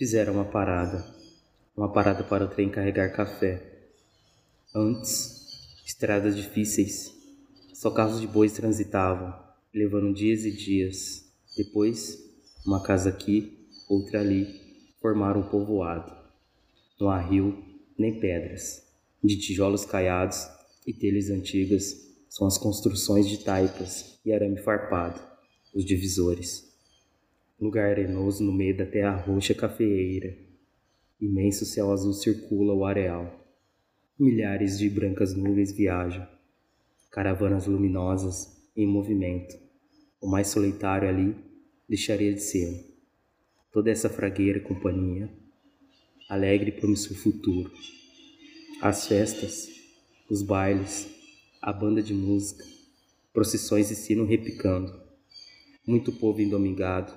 [0.00, 1.04] Fizeram uma parada,
[1.76, 3.62] uma parada para o trem carregar café.
[4.74, 7.14] Antes, estradas difíceis,
[7.74, 9.38] só carros de bois transitavam,
[9.74, 11.30] levando dias e dias.
[11.54, 12.18] Depois,
[12.64, 13.58] uma casa aqui,
[13.90, 14.48] outra ali,
[15.02, 16.10] formaram um povoado.
[16.98, 17.62] Não há rio
[17.98, 18.82] nem pedras,
[19.22, 20.48] de tijolos caiados
[20.86, 21.94] e telhas antigas
[22.26, 25.20] são as construções de taipas e arame farpado,
[25.74, 26.69] os divisores.
[27.60, 30.34] Lugar arenoso no meio da terra roxa cafeeira.
[31.20, 33.38] Imenso céu azul circula o areal.
[34.18, 36.26] Milhares de brancas nuvens viajam.
[37.10, 39.54] Caravanas luminosas em movimento.
[40.22, 41.36] O mais solitário ali
[41.86, 42.96] deixaria de ser.
[43.70, 45.28] Toda essa fragueira companhia,
[46.30, 47.70] alegre e promissor futuro.
[48.80, 49.68] As festas,
[50.30, 51.10] os bailes,
[51.60, 52.64] a banda de música,
[53.34, 54.98] procissões e sino repicando.
[55.86, 57.12] Muito povo endomingado,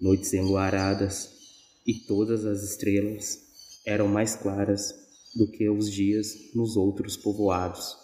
[0.00, 1.36] noites enluaradas,
[1.84, 4.94] e todas as estrelas eram mais claras
[5.34, 7.96] do que os dias nos outros povoados.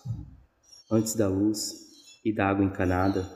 [0.90, 1.72] Antes da luz
[2.24, 3.30] e da água encanada,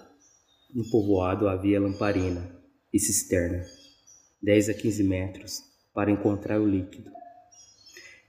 [0.74, 2.50] no povoado havia lamparina
[2.92, 3.64] e cisterna,
[4.42, 5.62] 10 a 15 metros,
[5.94, 7.10] para encontrar o líquido.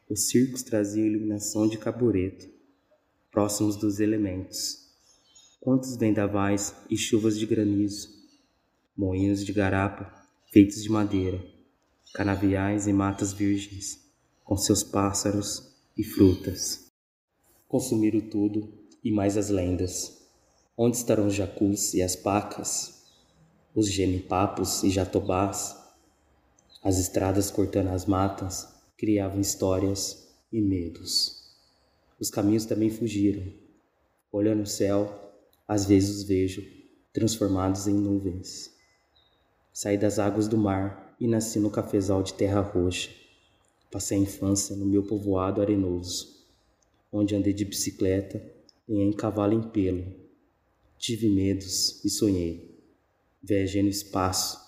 [0.09, 2.48] Os circos traziam iluminação de cabureto,
[3.31, 4.90] próximos dos elementos.
[5.59, 8.09] Quantos vendavais e chuvas de granizo,
[8.98, 10.20] moinhos de garapa
[10.52, 11.39] feitos de madeira,
[12.11, 14.00] canaviais e matas virgens,
[14.44, 16.88] com seus pássaros e frutas.
[17.67, 18.67] Consumiram tudo
[19.03, 20.28] e mais as lendas.
[20.75, 23.03] Onde estarão os jacus e as pacas,
[23.75, 25.78] os genipapos e jatobás?
[26.81, 31.44] As estradas cortando as matas criavam histórias e medos.
[32.19, 33.53] Os caminhos também fugiram.
[34.31, 35.31] Olhando o céu,
[35.67, 36.66] às vezes os vejo
[37.13, 38.78] transformados em nuvens.
[39.81, 43.09] Saí das águas do mar e nasci no cafezal de terra roxa.
[43.89, 46.45] Passei a infância no meu povoado arenoso,
[47.09, 48.44] onde andei de bicicleta
[48.89, 50.03] e em cavalo em pelo.
[50.97, 52.78] Tive medos e sonhei.
[53.41, 54.59] Viajei no espaço.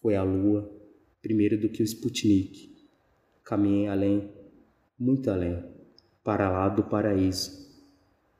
[0.00, 0.72] Foi a lua,
[1.20, 2.72] primeiro do que o Sputnik.
[3.42, 4.30] Caminhei além,
[4.96, 5.60] muito além,
[6.22, 7.68] para lá do paraíso.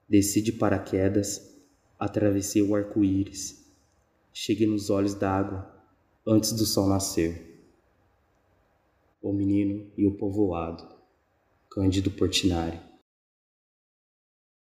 [0.09, 1.53] Desci de paraquedas,
[1.99, 3.66] atravessei o arco-íris.
[4.33, 5.75] Cheguei nos olhos d'água
[6.27, 7.63] antes do sol nascer.
[9.23, 10.85] O menino e o povoado,
[11.71, 12.81] Cândido Portinari.